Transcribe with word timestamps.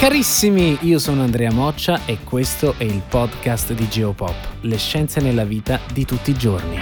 Carissimi, 0.00 0.78
io 0.80 0.98
sono 0.98 1.20
Andrea 1.20 1.52
Moccia 1.52 2.06
e 2.06 2.20
questo 2.24 2.72
è 2.78 2.84
il 2.84 3.02
podcast 3.06 3.74
di 3.74 3.86
Geopop, 3.86 4.34
le 4.62 4.78
scienze 4.78 5.20
nella 5.20 5.44
vita 5.44 5.78
di 5.92 6.06
tutti 6.06 6.30
i 6.30 6.34
giorni. 6.34 6.78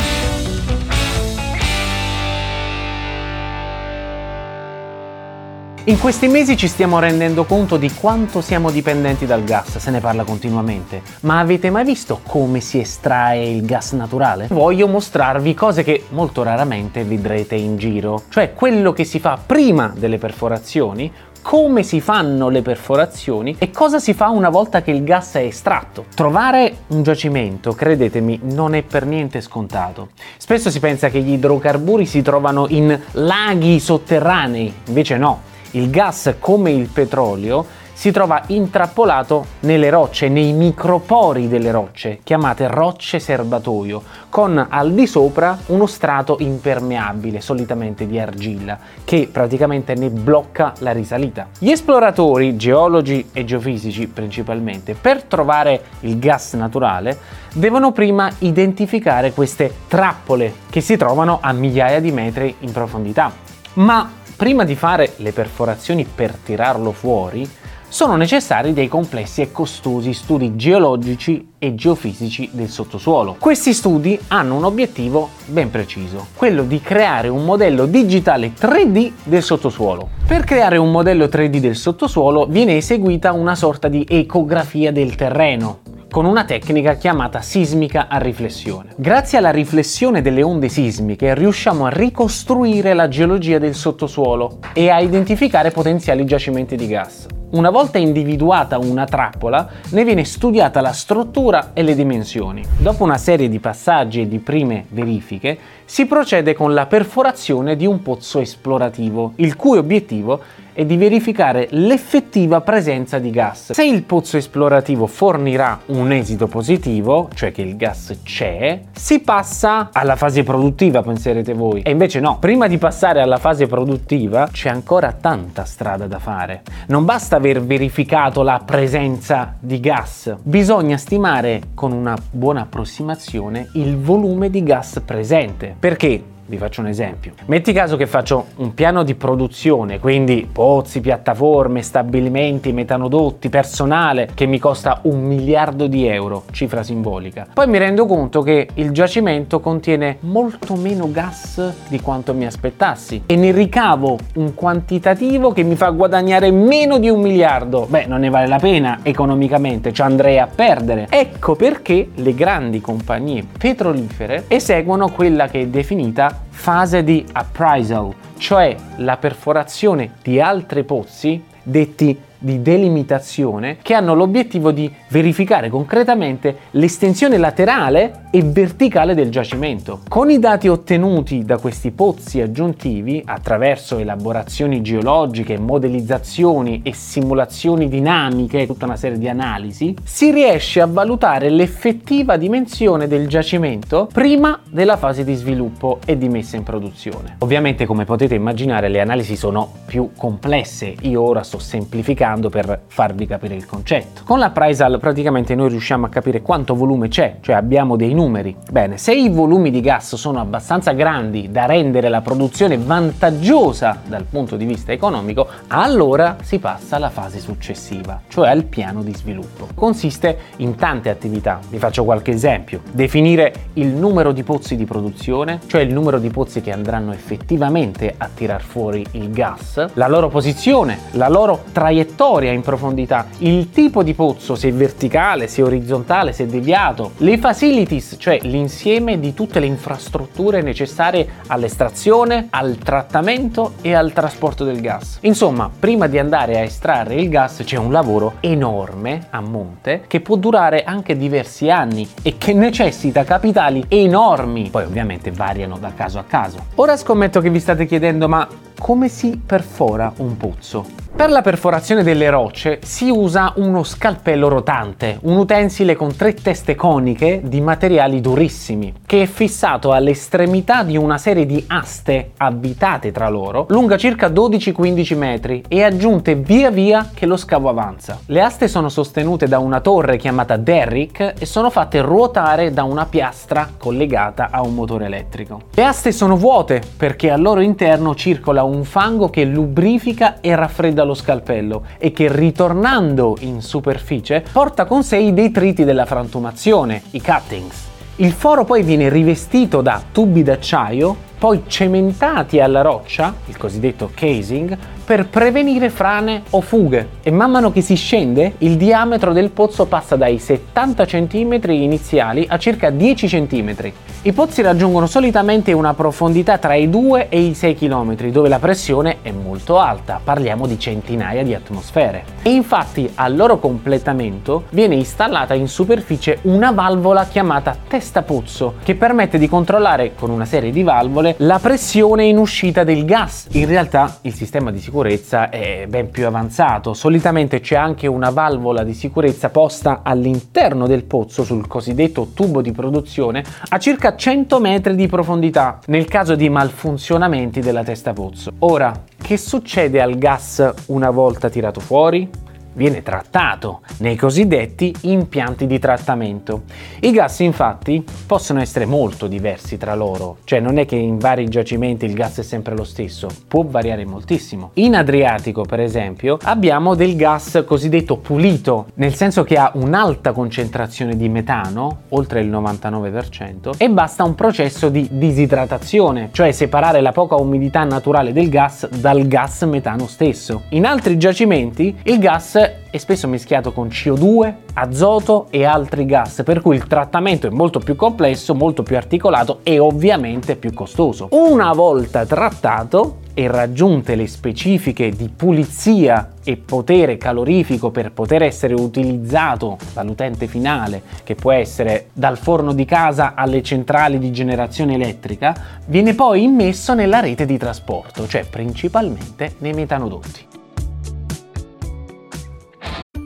In 5.88 5.98
questi 5.98 6.28
mesi 6.28 6.54
ci 6.54 6.68
stiamo 6.68 6.98
rendendo 6.98 7.44
conto 7.44 7.78
di 7.78 7.90
quanto 7.90 8.42
siamo 8.42 8.70
dipendenti 8.70 9.24
dal 9.24 9.42
gas, 9.42 9.78
se 9.78 9.90
ne 9.90 10.00
parla 10.00 10.22
continuamente. 10.22 11.00
Ma 11.20 11.38
avete 11.38 11.70
mai 11.70 11.86
visto 11.86 12.20
come 12.26 12.60
si 12.60 12.78
estrae 12.78 13.48
il 13.48 13.64
gas 13.64 13.92
naturale? 13.92 14.48
Voglio 14.50 14.86
mostrarvi 14.86 15.54
cose 15.54 15.84
che 15.84 16.04
molto 16.10 16.42
raramente 16.42 17.04
vedrete 17.04 17.54
in 17.54 17.78
giro, 17.78 18.24
cioè 18.28 18.52
quello 18.52 18.92
che 18.92 19.04
si 19.04 19.18
fa 19.18 19.40
prima 19.44 19.90
delle 19.96 20.18
perforazioni, 20.18 21.10
come 21.48 21.82
si 21.82 22.02
fanno 22.02 22.50
le 22.50 22.60
perforazioni 22.60 23.56
e 23.58 23.70
cosa 23.70 23.98
si 23.98 24.12
fa 24.12 24.28
una 24.28 24.50
volta 24.50 24.82
che 24.82 24.90
il 24.90 25.02
gas 25.02 25.32
è 25.32 25.44
estratto. 25.44 26.04
Trovare 26.14 26.80
un 26.88 27.02
giacimento, 27.02 27.72
credetemi, 27.72 28.40
non 28.42 28.74
è 28.74 28.82
per 28.82 29.06
niente 29.06 29.40
scontato. 29.40 30.10
Spesso 30.36 30.68
si 30.68 30.78
pensa 30.78 31.08
che 31.08 31.22
gli 31.22 31.32
idrocarburi 31.32 32.04
si 32.04 32.20
trovano 32.20 32.66
in 32.68 33.00
laghi 33.12 33.80
sotterranei, 33.80 34.74
invece 34.88 35.16
no. 35.16 35.40
Il 35.70 35.88
gas, 35.88 36.34
come 36.38 36.70
il 36.70 36.88
petrolio, 36.88 37.64
si 37.98 38.12
trova 38.12 38.44
intrappolato 38.46 39.44
nelle 39.62 39.90
rocce, 39.90 40.28
nei 40.28 40.52
micropori 40.52 41.48
delle 41.48 41.72
rocce, 41.72 42.20
chiamate 42.22 42.68
rocce 42.68 43.18
serbatoio, 43.18 44.00
con 44.28 44.64
al 44.70 44.92
di 44.92 45.04
sopra 45.04 45.58
uno 45.66 45.86
strato 45.86 46.36
impermeabile, 46.38 47.40
solitamente 47.40 48.06
di 48.06 48.20
argilla, 48.20 48.78
che 49.02 49.28
praticamente 49.32 49.96
ne 49.96 50.10
blocca 50.10 50.74
la 50.78 50.92
risalita. 50.92 51.48
Gli 51.58 51.70
esploratori, 51.70 52.56
geologi 52.56 53.30
e 53.32 53.44
geofisici 53.44 54.06
principalmente, 54.06 54.94
per 54.94 55.24
trovare 55.24 55.82
il 56.02 56.20
gas 56.20 56.52
naturale, 56.52 57.18
devono 57.52 57.90
prima 57.90 58.30
identificare 58.38 59.32
queste 59.32 59.74
trappole 59.88 60.54
che 60.70 60.80
si 60.80 60.96
trovano 60.96 61.40
a 61.42 61.50
migliaia 61.50 61.98
di 61.98 62.12
metri 62.12 62.54
in 62.60 62.70
profondità. 62.70 63.32
Ma 63.72 64.08
prima 64.36 64.62
di 64.62 64.76
fare 64.76 65.14
le 65.16 65.32
perforazioni 65.32 66.04
per 66.04 66.36
tirarlo 66.36 66.92
fuori, 66.92 67.66
sono 67.88 68.16
necessari 68.16 68.74
dei 68.74 68.86
complessi 68.86 69.40
e 69.40 69.50
costosi 69.50 70.12
studi 70.12 70.56
geologici 70.56 71.52
e 71.58 71.74
geofisici 71.74 72.50
del 72.52 72.68
sottosuolo. 72.68 73.36
Questi 73.38 73.72
studi 73.72 74.18
hanno 74.28 74.56
un 74.56 74.64
obiettivo 74.64 75.30
ben 75.46 75.70
preciso, 75.70 76.26
quello 76.34 76.64
di 76.64 76.80
creare 76.80 77.28
un 77.28 77.44
modello 77.44 77.86
digitale 77.86 78.52
3D 78.52 79.12
del 79.24 79.42
sottosuolo. 79.42 80.08
Per 80.26 80.44
creare 80.44 80.76
un 80.76 80.90
modello 80.90 81.24
3D 81.24 81.56
del 81.56 81.76
sottosuolo 81.76 82.46
viene 82.46 82.76
eseguita 82.76 83.32
una 83.32 83.54
sorta 83.54 83.88
di 83.88 84.04
ecografia 84.06 84.92
del 84.92 85.14
terreno, 85.14 85.78
con 86.10 86.26
una 86.26 86.44
tecnica 86.44 86.94
chiamata 86.94 87.40
sismica 87.40 88.08
a 88.08 88.18
riflessione. 88.18 88.92
Grazie 88.96 89.38
alla 89.38 89.50
riflessione 89.50 90.20
delle 90.20 90.42
onde 90.42 90.68
sismiche 90.68 91.34
riusciamo 91.34 91.86
a 91.86 91.90
ricostruire 91.90 92.92
la 92.92 93.08
geologia 93.08 93.58
del 93.58 93.74
sottosuolo 93.74 94.58
e 94.74 94.90
a 94.90 95.00
identificare 95.00 95.70
potenziali 95.70 96.24
giacimenti 96.24 96.76
di 96.76 96.86
gas. 96.86 97.26
Una 97.50 97.70
volta 97.70 97.96
individuata 97.96 98.76
una 98.76 99.06
trappola, 99.06 99.66
ne 99.92 100.04
viene 100.04 100.24
studiata 100.24 100.82
la 100.82 100.92
struttura 100.92 101.70
e 101.72 101.82
le 101.82 101.94
dimensioni. 101.94 102.62
Dopo 102.76 103.04
una 103.04 103.16
serie 103.16 103.48
di 103.48 103.58
passaggi 103.58 104.20
e 104.20 104.28
di 104.28 104.38
prime 104.38 104.84
verifiche, 104.90 105.58
si 105.86 106.04
procede 106.04 106.52
con 106.52 106.74
la 106.74 106.84
perforazione 106.84 107.74
di 107.74 107.86
un 107.86 108.02
pozzo 108.02 108.40
esplorativo, 108.40 109.32
il 109.36 109.56
cui 109.56 109.78
obiettivo 109.78 110.42
è 110.78 110.84
di 110.84 110.96
verificare 110.96 111.66
l'effettiva 111.70 112.60
presenza 112.60 113.18
di 113.18 113.30
gas. 113.30 113.72
Se 113.72 113.84
il 113.84 114.04
pozzo 114.04 114.36
esplorativo 114.36 115.08
fornirà 115.08 115.80
un 115.86 116.12
esito 116.12 116.46
positivo, 116.46 117.28
cioè 117.34 117.50
che 117.50 117.62
il 117.62 117.76
gas 117.76 118.20
c'è, 118.22 118.82
si 118.92 119.18
passa 119.18 119.88
alla 119.92 120.14
fase 120.14 120.44
produttiva, 120.44 121.02
penserete 121.02 121.52
voi. 121.52 121.82
E 121.82 121.90
invece 121.90 122.20
no, 122.20 122.38
prima 122.38 122.68
di 122.68 122.78
passare 122.78 123.20
alla 123.20 123.38
fase 123.38 123.66
produttiva 123.66 124.46
c'è 124.52 124.68
ancora 124.68 125.10
tanta 125.10 125.64
strada 125.64 126.06
da 126.06 126.20
fare. 126.20 126.62
Non 126.86 127.04
basta 127.04 127.34
aver 127.34 127.60
verificato 127.60 128.44
la 128.44 128.62
presenza 128.64 129.56
di 129.58 129.80
gas, 129.80 130.32
bisogna 130.40 130.96
stimare 130.96 131.60
con 131.74 131.90
una 131.90 132.16
buona 132.30 132.60
approssimazione 132.60 133.70
il 133.72 133.96
volume 133.96 134.48
di 134.48 134.62
gas 134.62 135.02
presente. 135.04 135.74
Perché? 135.76 136.36
Vi 136.48 136.56
faccio 136.56 136.80
un 136.80 136.86
esempio. 136.86 137.34
Metti 137.44 137.74
caso 137.74 137.98
che 137.98 138.06
faccio 138.06 138.46
un 138.56 138.72
piano 138.72 139.02
di 139.02 139.14
produzione, 139.14 139.98
quindi 139.98 140.48
pozzi, 140.50 141.00
piattaforme, 141.00 141.82
stabilimenti, 141.82 142.72
metanodotti, 142.72 143.50
personale, 143.50 144.30
che 144.32 144.46
mi 144.46 144.58
costa 144.58 145.00
un 145.02 145.20
miliardo 145.20 145.86
di 145.86 146.06
euro, 146.06 146.44
cifra 146.52 146.82
simbolica. 146.82 147.46
Poi 147.52 147.66
mi 147.66 147.76
rendo 147.76 148.06
conto 148.06 148.40
che 148.40 148.66
il 148.74 148.92
giacimento 148.92 149.60
contiene 149.60 150.16
molto 150.20 150.74
meno 150.74 151.10
gas 151.10 151.74
di 151.86 152.00
quanto 152.00 152.32
mi 152.32 152.46
aspettassi 152.46 153.24
e 153.26 153.36
ne 153.36 153.52
ricavo 153.52 154.16
un 154.36 154.54
quantitativo 154.54 155.52
che 155.52 155.64
mi 155.64 155.76
fa 155.76 155.90
guadagnare 155.90 156.50
meno 156.50 156.98
di 156.98 157.10
un 157.10 157.20
miliardo. 157.20 157.86
Beh, 157.86 158.06
non 158.06 158.20
ne 158.20 158.30
vale 158.30 158.46
la 158.46 158.58
pena 158.58 159.00
economicamente, 159.02 159.92
ci 159.92 160.00
andrei 160.00 160.38
a 160.38 160.46
perdere. 160.46 161.08
Ecco 161.10 161.56
perché 161.56 162.08
le 162.14 162.34
grandi 162.34 162.80
compagnie 162.80 163.44
petrolifere 163.58 164.44
eseguono 164.48 165.10
quella 165.10 165.46
che 165.48 165.60
è 165.60 165.66
definita 165.66 166.36
fase 166.48 167.04
di 167.04 167.24
appraisal, 167.32 168.14
cioè 168.36 168.76
la 168.96 169.16
perforazione 169.16 170.14
di 170.22 170.40
altri 170.40 170.84
pozzi 170.84 171.42
detti 171.62 172.26
di 172.38 172.62
delimitazione 172.62 173.78
che 173.82 173.94
hanno 173.94 174.14
l'obiettivo 174.14 174.70
di 174.70 174.90
verificare 175.08 175.68
concretamente 175.68 176.56
l'estensione 176.72 177.36
laterale 177.36 178.26
e 178.30 178.42
verticale 178.42 179.14
del 179.14 179.30
giacimento. 179.30 180.00
Con 180.08 180.30
i 180.30 180.38
dati 180.38 180.68
ottenuti 180.68 181.44
da 181.44 181.58
questi 181.58 181.90
pozzi 181.90 182.40
aggiuntivi 182.40 183.22
attraverso 183.24 183.98
elaborazioni 183.98 184.82
geologiche, 184.82 185.58
modellizzazioni 185.58 186.82
e 186.84 186.94
simulazioni 186.94 187.88
dinamiche, 187.88 188.66
tutta 188.66 188.84
una 188.84 188.96
serie 188.96 189.18
di 189.18 189.28
analisi, 189.28 189.96
si 190.04 190.30
riesce 190.30 190.80
a 190.80 190.86
valutare 190.86 191.50
l'effettiva 191.50 192.36
dimensione 192.36 193.08
del 193.08 193.26
giacimento 193.26 194.08
prima 194.12 194.60
della 194.68 194.96
fase 194.96 195.24
di 195.24 195.34
sviluppo 195.34 195.98
e 196.06 196.16
di 196.16 196.28
messa 196.28 196.56
in 196.56 196.62
produzione. 196.62 197.36
Ovviamente 197.38 197.86
come 197.86 198.04
potete 198.04 198.34
immaginare 198.34 198.88
le 198.88 199.00
analisi 199.00 199.36
sono 199.36 199.72
più 199.86 200.10
complesse, 200.16 200.94
io 201.00 201.22
ora 201.22 201.42
sto 201.42 201.58
semplificando 201.58 202.27
spiegando 202.28 202.50
per 202.50 202.82
farvi 202.88 203.26
capire 203.26 203.54
il 203.54 203.64
concetto. 203.64 204.22
Con 204.24 204.38
l'appraisal 204.38 204.98
praticamente 205.00 205.54
noi 205.54 205.70
riusciamo 205.70 206.06
a 206.06 206.08
capire 206.08 206.42
quanto 206.42 206.74
volume 206.74 207.08
c'è, 207.08 207.36
cioè 207.40 207.54
abbiamo 207.54 207.96
dei 207.96 208.12
numeri. 208.12 208.54
Bene, 208.70 208.98
se 208.98 209.14
i 209.14 209.30
volumi 209.30 209.70
di 209.70 209.80
gas 209.80 210.14
sono 210.16 210.40
abbastanza 210.40 210.92
grandi 210.92 211.50
da 211.50 211.64
rendere 211.64 212.08
la 212.08 212.20
produzione 212.20 212.76
vantaggiosa 212.76 214.00
dal 214.06 214.24
punto 214.24 214.56
di 214.56 214.66
vista 214.66 214.92
economico, 214.92 215.46
allora 215.68 216.36
si 216.42 216.58
passa 216.58 216.96
alla 216.96 217.10
fase 217.10 217.38
successiva, 217.38 218.20
cioè 218.28 218.50
al 218.50 218.64
piano 218.64 219.02
di 219.02 219.14
sviluppo. 219.14 219.68
Consiste 219.74 220.38
in 220.56 220.74
tante 220.74 221.08
attività, 221.08 221.60
vi 221.70 221.78
faccio 221.78 222.04
qualche 222.04 222.32
esempio. 222.32 222.82
Definire 222.92 223.52
il 223.74 223.88
numero 223.88 224.32
di 224.32 224.42
pozzi 224.42 224.76
di 224.76 224.84
produzione, 224.84 225.60
cioè 225.66 225.80
il 225.80 225.92
numero 225.92 226.18
di 226.18 226.28
pozzi 226.28 226.60
che 226.60 226.72
andranno 226.72 227.12
effettivamente 227.12 228.14
a 228.16 228.28
tirar 228.32 228.60
fuori 228.60 229.06
il 229.12 229.30
gas, 229.30 229.94
la 229.94 230.08
loro 230.08 230.28
posizione, 230.28 230.98
la 231.12 231.28
loro 231.28 231.62
traiettoria 231.72 232.16
traiettoria 232.18 232.50
in 232.50 232.62
profondità, 232.62 233.26
il 233.38 233.70
tipo 233.70 234.02
di 234.02 234.12
pozzo, 234.12 234.56
se 234.56 234.72
verticale, 234.72 235.46
se 235.46 235.62
orizzontale, 235.62 236.32
se 236.32 236.46
deviato, 236.46 237.12
le 237.18 237.38
facilities, 237.38 238.16
cioè 238.18 238.40
l'insieme 238.42 239.20
di 239.20 239.34
tutte 239.34 239.60
le 239.60 239.66
infrastrutture 239.66 240.60
necessarie 240.60 241.28
all'estrazione, 241.46 242.48
al 242.50 242.76
trattamento 242.78 243.74
e 243.82 243.94
al 243.94 244.12
trasporto 244.12 244.64
del 244.64 244.80
gas. 244.80 245.18
Insomma, 245.22 245.70
prima 245.70 246.08
di 246.08 246.18
andare 246.18 246.58
a 246.58 246.62
estrarre 246.62 247.14
il 247.14 247.28
gas 247.28 247.62
c'è 247.64 247.76
un 247.76 247.92
lavoro 247.92 248.34
enorme 248.40 249.28
a 249.30 249.40
monte 249.40 250.02
che 250.08 250.20
può 250.20 250.34
durare 250.34 250.82
anche 250.82 251.16
diversi 251.16 251.70
anni 251.70 252.08
e 252.22 252.36
che 252.36 252.52
necessita 252.52 253.22
capitali 253.22 253.84
enormi. 253.86 254.70
Poi 254.70 254.84
ovviamente 254.84 255.30
variano 255.30 255.78
da 255.78 255.92
caso 255.94 256.18
a 256.18 256.24
caso. 256.24 256.58
Ora 256.76 256.96
scommetto 256.96 257.40
che 257.40 257.50
vi 257.50 257.60
state 257.60 257.86
chiedendo 257.86 258.28
ma 258.28 258.48
come 258.78 259.08
si 259.08 259.40
perfora 259.44 260.12
un 260.16 260.36
pozzo. 260.36 261.07
Per 261.14 261.30
la 261.30 261.42
perforazione 261.42 262.04
delle 262.04 262.30
rocce 262.30 262.78
si 262.84 263.10
usa 263.10 263.52
uno 263.56 263.82
scalpello 263.82 264.46
rotante, 264.46 265.18
un 265.22 265.36
utensile 265.36 265.96
con 265.96 266.14
tre 266.14 266.34
teste 266.34 266.76
coniche 266.76 267.40
di 267.42 267.60
materiali 267.60 268.20
durissimi, 268.20 268.94
che 269.04 269.22
è 269.22 269.26
fissato 269.26 269.92
all'estremità 269.92 270.84
di 270.84 270.96
una 270.96 271.18
serie 271.18 271.44
di 271.44 271.64
aste 271.66 272.32
avvitate 272.36 273.10
tra 273.10 273.28
loro, 273.28 273.66
lunga 273.70 273.96
circa 273.96 274.28
12-15 274.28 275.16
metri 275.16 275.64
e 275.66 275.82
aggiunte 275.82 276.36
via 276.36 276.70
via 276.70 277.10
che 277.12 277.26
lo 277.26 277.36
scavo 277.36 277.68
avanza. 277.68 278.20
Le 278.26 278.40
aste 278.40 278.68
sono 278.68 278.88
sostenute 278.88 279.48
da 279.48 279.58
una 279.58 279.80
torre 279.80 280.18
chiamata 280.18 280.56
derrick 280.56 281.34
e 281.36 281.46
sono 281.46 281.70
fatte 281.70 282.00
ruotare 282.00 282.72
da 282.72 282.84
una 282.84 283.06
piastra 283.06 283.68
collegata 283.76 284.50
a 284.52 284.62
un 284.62 284.74
motore 284.74 285.06
elettrico. 285.06 285.62
Le 285.74 285.84
aste 285.84 286.12
sono 286.12 286.36
vuote 286.36 286.80
perché 286.96 287.30
al 287.30 287.40
loro 287.40 287.60
interno 287.60 288.14
circola 288.14 288.62
un 288.62 288.84
fango 288.84 289.30
che 289.30 289.44
lubrifica 289.44 290.40
e 290.40 290.54
raffredda 290.54 290.97
lo 291.04 291.14
scalpello 291.14 291.84
e 291.98 292.12
che 292.12 292.30
ritornando 292.30 293.36
in 293.40 293.62
superficie 293.62 294.44
porta 294.52 294.84
con 294.84 295.02
sé 295.02 295.18
i 295.18 295.34
detriti 295.34 295.84
della 295.84 296.06
frantumazione, 296.06 297.02
i 297.10 297.20
cuttings. 297.20 297.86
Il 298.16 298.32
foro 298.32 298.64
poi 298.64 298.82
viene 298.82 299.08
rivestito 299.08 299.80
da 299.80 300.02
tubi 300.10 300.42
d'acciaio 300.42 301.27
poi 301.38 301.62
cementati 301.66 302.60
alla 302.60 302.82
roccia, 302.82 303.34
il 303.46 303.56
cosiddetto 303.56 304.10
casing, 304.12 304.76
per 305.08 305.26
prevenire 305.26 305.88
frane 305.88 306.42
o 306.50 306.60
fughe. 306.60 307.08
E 307.22 307.30
man 307.30 307.50
mano 307.50 307.72
che 307.72 307.80
si 307.80 307.94
scende, 307.94 308.56
il 308.58 308.76
diametro 308.76 309.32
del 309.32 309.50
pozzo 309.50 309.86
passa 309.86 310.16
dai 310.16 310.38
70 310.38 311.06
cm 311.06 311.60
iniziali 311.68 312.44
a 312.46 312.58
circa 312.58 312.90
10 312.90 313.26
cm. 313.26 313.92
I 314.22 314.32
pozzi 314.32 314.60
raggiungono 314.60 315.06
solitamente 315.06 315.72
una 315.72 315.94
profondità 315.94 316.58
tra 316.58 316.74
i 316.74 316.90
2 316.90 317.28
e 317.30 317.40
i 317.40 317.54
6 317.54 317.74
km, 317.74 318.16
dove 318.30 318.48
la 318.48 318.58
pressione 318.58 319.18
è 319.22 319.30
molto 319.30 319.78
alta, 319.78 320.20
parliamo 320.22 320.66
di 320.66 320.78
centinaia 320.78 321.42
di 321.42 321.54
atmosfere. 321.54 322.24
E 322.42 322.50
infatti 322.50 323.10
al 323.14 323.36
loro 323.36 323.58
completamento 323.58 324.64
viene 324.70 324.96
installata 324.96 325.54
in 325.54 325.68
superficie 325.68 326.40
una 326.42 326.72
valvola 326.72 327.26
chiamata 327.26 327.76
testa 327.88 328.22
pozzo, 328.22 328.74
che 328.82 328.94
permette 328.94 329.38
di 329.38 329.48
controllare 329.48 330.14
con 330.14 330.28
una 330.30 330.44
serie 330.44 330.72
di 330.72 330.82
valvole 330.82 331.27
la 331.38 331.58
pressione 331.58 332.24
in 332.24 332.38
uscita 332.38 332.84
del 332.84 333.04
gas. 333.04 333.46
In 333.52 333.66
realtà 333.66 334.18
il 334.22 334.34
sistema 334.34 334.70
di 334.70 334.80
sicurezza 334.80 335.50
è 335.50 335.86
ben 335.88 336.10
più 336.10 336.26
avanzato, 336.26 336.94
solitamente 336.94 337.60
c'è 337.60 337.76
anche 337.76 338.06
una 338.06 338.30
valvola 338.30 338.82
di 338.82 338.94
sicurezza 338.94 339.50
posta 339.50 340.00
all'interno 340.02 340.86
del 340.86 341.04
pozzo 341.04 341.44
sul 341.44 341.66
cosiddetto 341.66 342.30
tubo 342.34 342.60
di 342.60 342.72
produzione 342.72 343.44
a 343.68 343.78
circa 343.78 344.16
100 344.16 344.60
metri 344.60 344.94
di 344.94 345.06
profondità 345.06 345.78
nel 345.86 346.06
caso 346.06 346.34
di 346.34 346.48
malfunzionamenti 346.48 347.60
della 347.60 347.84
testa 347.84 348.12
pozzo. 348.12 348.52
Ora, 348.60 349.04
che 349.20 349.36
succede 349.36 350.00
al 350.00 350.16
gas 350.16 350.72
una 350.86 351.10
volta 351.10 351.48
tirato 351.48 351.80
fuori? 351.80 352.46
Viene 352.78 353.02
trattato 353.02 353.80
nei 353.98 354.14
cosiddetti 354.14 354.94
impianti 355.02 355.66
di 355.66 355.80
trattamento. 355.80 356.62
I 357.00 357.10
gas 357.10 357.40
infatti 357.40 358.04
possono 358.24 358.60
essere 358.60 358.86
molto 358.86 359.26
diversi 359.26 359.76
tra 359.76 359.94
loro, 359.94 360.38
cioè 360.44 360.60
non 360.60 360.78
è 360.78 360.86
che 360.86 360.94
in 360.94 361.18
vari 361.18 361.48
giacimenti 361.48 362.04
il 362.04 362.14
gas 362.14 362.38
è 362.38 362.42
sempre 362.42 362.76
lo 362.76 362.84
stesso, 362.84 363.28
può 363.48 363.64
variare 363.64 364.06
moltissimo. 364.06 364.70
In 364.74 364.94
Adriatico 364.94 365.62
per 365.62 365.80
esempio 365.80 366.38
abbiamo 366.44 366.94
del 366.94 367.16
gas 367.16 367.64
cosiddetto 367.66 368.16
pulito, 368.16 368.86
nel 368.94 369.14
senso 369.14 369.42
che 369.42 369.56
ha 369.56 369.72
un'alta 369.74 370.30
concentrazione 370.30 371.16
di 371.16 371.28
metano, 371.28 372.02
oltre 372.10 372.40
il 372.40 372.48
99%, 372.48 373.72
e 373.76 373.90
basta 373.90 374.22
un 374.22 374.36
processo 374.36 374.88
di 374.88 375.08
disidratazione, 375.10 376.28
cioè 376.30 376.52
separare 376.52 377.00
la 377.00 377.10
poca 377.10 377.34
umidità 377.34 377.82
naturale 377.82 378.32
del 378.32 378.48
gas 378.48 378.88
dal 378.88 379.26
gas 379.26 379.62
metano 379.62 380.06
stesso. 380.06 380.62
In 380.70 380.86
altri 380.86 381.18
giacimenti 381.18 381.96
il 382.04 382.20
gas 382.20 382.67
è 382.90 382.96
spesso 382.98 383.28
mischiato 383.28 383.72
con 383.72 383.88
CO2, 383.88 384.54
azoto 384.74 385.46
e 385.50 385.64
altri 385.64 386.06
gas, 386.06 386.42
per 386.44 386.60
cui 386.60 386.76
il 386.76 386.86
trattamento 386.86 387.46
è 387.46 387.50
molto 387.50 387.78
più 387.78 387.96
complesso, 387.96 388.54
molto 388.54 388.82
più 388.82 388.96
articolato 388.96 389.60
e 389.62 389.78
ovviamente 389.78 390.56
più 390.56 390.72
costoso. 390.72 391.28
Una 391.32 391.72
volta 391.72 392.24
trattato 392.26 393.18
e 393.34 393.46
raggiunte 393.46 394.16
le 394.16 394.26
specifiche 394.26 395.10
di 395.10 395.28
pulizia 395.28 396.32
e 396.42 396.56
potere 396.56 397.16
calorifico 397.16 397.90
per 397.90 398.10
poter 398.10 398.42
essere 398.42 398.74
utilizzato 398.74 399.78
dall'utente 399.92 400.48
finale, 400.48 401.02
che 401.22 401.36
può 401.36 401.52
essere 401.52 402.08
dal 402.12 402.36
forno 402.36 402.72
di 402.72 402.84
casa 402.84 403.34
alle 403.34 403.62
centrali 403.62 404.18
di 404.18 404.32
generazione 404.32 404.94
elettrica, 404.94 405.54
viene 405.86 406.14
poi 406.14 406.42
immesso 406.42 406.94
nella 406.94 407.20
rete 407.20 407.46
di 407.46 407.58
trasporto, 407.58 408.26
cioè 408.26 408.44
principalmente 408.44 409.54
nei 409.58 409.72
metanodotti. 409.72 410.57